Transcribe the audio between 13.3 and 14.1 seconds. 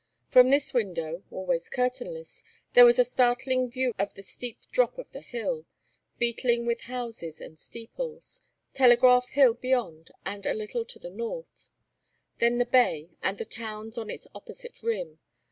the towns on